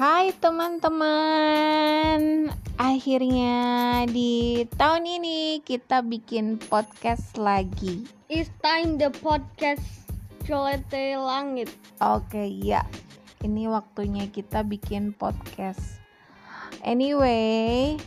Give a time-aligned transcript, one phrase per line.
[0.00, 2.48] Hai teman-teman,
[2.80, 3.60] akhirnya
[4.08, 8.08] di tahun ini kita bikin podcast lagi.
[8.32, 9.84] It's time the podcast
[10.48, 11.68] Colete Langit.
[12.00, 12.80] Oke, ya,
[13.44, 16.00] ini waktunya kita bikin podcast.
[16.80, 18.00] Anyway,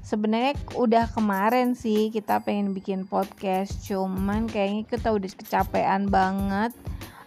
[0.00, 6.72] sebenarnya udah kemarin sih kita pengen bikin podcast, cuman kayaknya kita udah kecapean banget.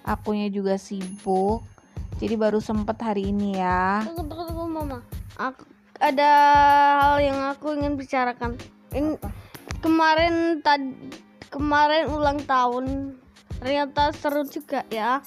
[0.02, 1.77] Akunya juga sibuk
[2.17, 4.02] jadi baru sempet hari ini ya.
[4.05, 4.99] Tunggu, tunggu, tunggu, Mama.
[5.38, 5.63] Aku
[5.98, 6.31] ada
[7.02, 8.58] hal yang aku ingin bicarakan.
[8.94, 9.17] In,
[9.81, 10.94] kemarin tadi
[11.49, 13.17] kemarin ulang tahun
[13.61, 15.22] ternyata seru juga ya.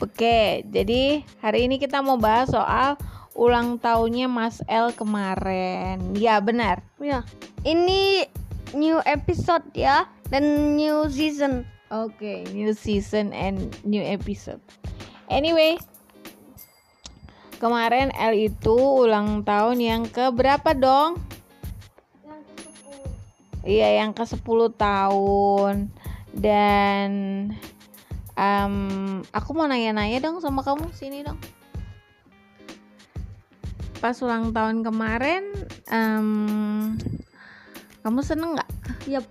[0.00, 2.98] Oke, jadi hari ini kita mau bahas soal
[3.38, 6.16] ulang tahunnya Mas L kemarin.
[6.16, 6.82] Ya, benar.
[6.98, 7.22] Ya.
[7.62, 8.26] Ini
[8.74, 11.68] new episode ya dan new season.
[11.92, 14.60] Oke, new season and new episode.
[15.32, 15.80] Anyway,
[17.56, 21.16] kemarin L itu ulang tahun yang ke berapa dong?
[23.64, 24.44] Iya, yang ke 10
[24.76, 25.88] tahun.
[26.36, 27.10] Dan
[28.36, 28.76] um,
[29.32, 31.40] aku mau nanya-nanya dong sama kamu sini dong.
[34.04, 35.48] Pas ulang tahun kemarin,
[35.88, 36.92] um,
[38.04, 38.70] kamu seneng nggak?
[39.08, 39.24] Yap.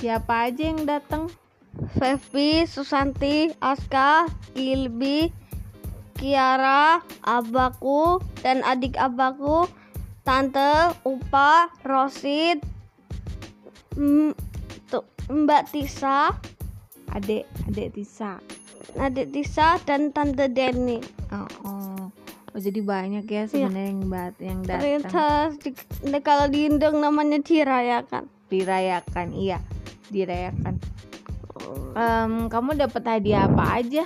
[0.00, 1.28] Siapa aja yang datang?
[2.00, 4.24] Fevi, Susanti, Aska,
[4.56, 5.28] Ilbi,
[6.16, 9.68] Kiara, abaku dan adik abaku,
[10.24, 12.64] Tante, Upa, Rosid,
[15.28, 16.32] Mbak Tisa,
[17.12, 18.40] adik adik Tisa,
[18.96, 21.04] adik Tisa dan Tante Denny.
[21.28, 22.08] Oh, oh.
[22.56, 24.80] oh jadi banyak ya sebenarnya yang bat yang datang.
[25.60, 28.32] Ternyata kalau diundang namanya dirayakan.
[28.46, 29.58] Dirayakan, iya,
[30.08, 30.95] dirayakan
[31.96, 34.04] um, kamu dapat hadiah apa aja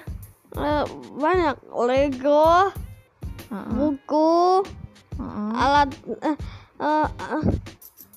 [0.57, 0.85] uh,
[1.17, 3.73] banyak Lego uh -uh.
[3.75, 4.65] buku
[5.19, 5.51] uh -uh.
[5.55, 6.37] alat uh,
[6.81, 7.45] uh, uh,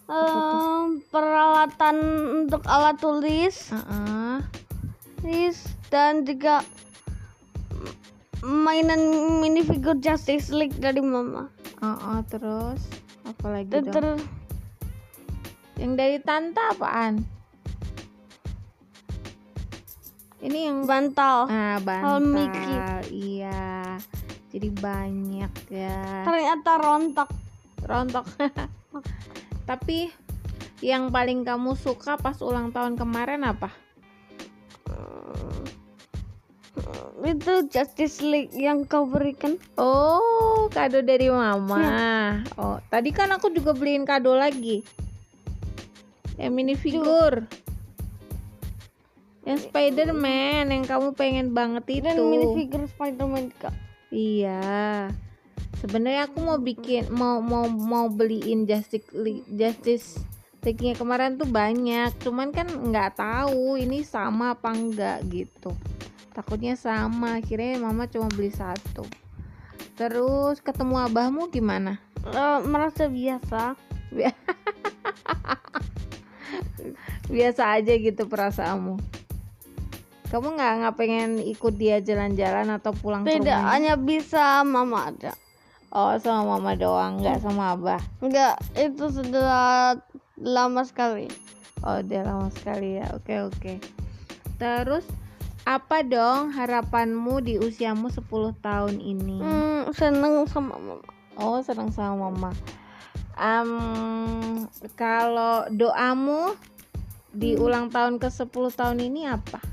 [0.09, 1.97] uh, peralatan
[2.43, 4.35] untuk alat tulis uh -uh.
[5.93, 6.65] dan juga
[8.43, 8.99] mainan
[9.39, 11.47] minifigure Justice League dari mama
[11.79, 12.81] uh -uh, terus
[13.23, 14.19] apa lagi dong?
[15.79, 17.23] yang dari tante apaan
[20.43, 21.47] ini yang bantal.
[21.47, 23.95] Nah bantal iya.
[24.51, 26.27] Jadi banyak ya.
[26.27, 27.29] Ternyata rontok.
[27.87, 28.27] Rontok.
[29.69, 30.11] Tapi
[30.83, 33.71] yang paling kamu suka pas ulang tahun kemarin apa?
[34.91, 35.63] Hmm,
[37.23, 39.55] itu Justice League yang kau berikan.
[39.79, 41.79] Oh kado dari mama.
[41.79, 42.43] Ya.
[42.59, 44.83] oh tadi kan aku juga beliin kado lagi.
[46.35, 47.47] Yang mini figur
[49.43, 52.07] yang Spider-Man yang kamu pengen banget itu.
[52.07, 53.75] Dan minifigure Spider-Man kak.
[54.07, 55.11] Iya.
[55.83, 60.21] Sebenarnya aku mau bikin mau mau mau beliin Justice League Justice
[60.63, 65.75] League-nya kemarin tuh banyak, cuman kan nggak tahu ini sama apa enggak gitu.
[66.31, 69.03] Takutnya sama, akhirnya mama cuma beli satu.
[69.99, 71.99] Terus ketemu abahmu gimana?
[72.23, 73.75] Uh, merasa biasa.
[77.33, 79.12] biasa aja gitu perasaanmu
[80.33, 85.37] kamu nggak nggak pengen ikut dia jalan-jalan atau pulang tidak hanya bisa mama ada
[85.93, 88.01] oh sama mama doang nggak sama abah?
[88.19, 89.95] Nggak itu sudah
[90.41, 91.29] lama sekali.
[91.85, 93.73] Oh udah lama sekali ya oke oke.
[94.57, 95.05] Terus
[95.63, 98.25] apa dong harapanmu di usiamu 10
[98.59, 99.37] tahun ini?
[99.39, 101.05] Hmm, seneng sama mama.
[101.37, 102.51] Oh seneng sama mama.
[103.33, 106.53] Um, kalau doamu
[107.33, 107.63] di hmm.
[107.65, 109.72] ulang tahun ke 10 tahun ini apa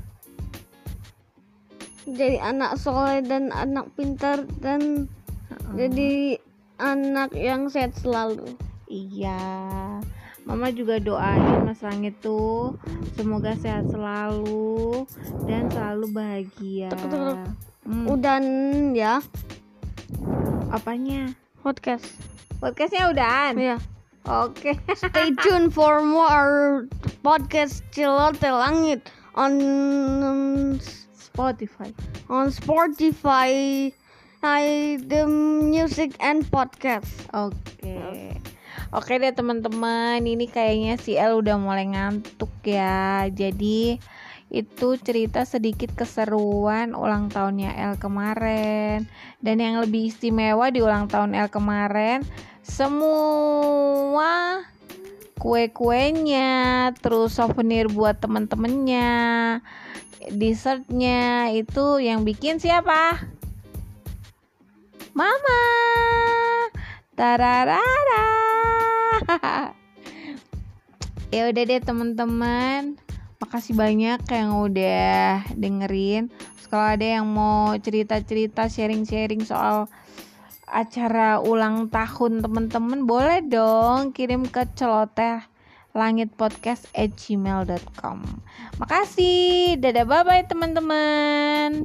[2.07, 5.05] jadi anak soleh dan anak pintar dan
[5.51, 5.73] uh.
[5.77, 6.41] jadi
[6.81, 8.57] anak yang sehat selalu
[8.89, 9.37] iya
[10.41, 12.73] Mama juga doain Mas Langit tuh
[13.13, 15.05] semoga sehat selalu
[15.45, 16.89] dan selalu bahagia.
[17.85, 18.09] Hmm.
[18.09, 18.41] Udah
[18.97, 19.21] ya.
[20.73, 21.37] Apanya?
[21.61, 22.09] Podcast.
[22.57, 23.53] Podcastnya udah.
[23.53, 23.77] Iya.
[24.25, 24.73] Oke.
[24.81, 24.97] Okay.
[24.97, 26.89] Stay tuned for more
[27.21, 29.05] podcast Cilote Langit
[29.37, 29.53] on
[31.31, 31.95] Spotify.
[32.27, 33.87] On Spotify,
[34.43, 35.23] I the
[35.63, 37.07] music and podcast.
[37.31, 37.55] Oke.
[37.79, 38.35] Okay.
[38.91, 43.31] Oke deh teman-teman, ini kayaknya si El udah mulai ngantuk ya.
[43.31, 43.95] Jadi
[44.51, 49.07] itu cerita sedikit keseruan ulang tahunnya El kemarin.
[49.39, 52.27] Dan yang lebih istimewa di ulang tahun El kemarin,
[52.59, 54.67] semua
[55.39, 59.63] kue-kuenya, terus souvenir buat temen-temennya,
[60.29, 63.31] dessertnya itu yang bikin siapa
[65.11, 65.63] Mama.
[67.19, 67.83] Tararara.
[71.35, 72.95] ya udah deh teman-teman.
[73.43, 76.31] Makasih banyak yang udah dengerin.
[76.71, 79.91] Kalau ada yang mau cerita-cerita sharing-sharing soal
[80.63, 85.50] acara ulang tahun teman-teman boleh dong kirim ke celoteh
[85.93, 88.23] langitpodcast at gmail.com
[88.79, 91.83] Makasih, dadah bye bye teman-teman.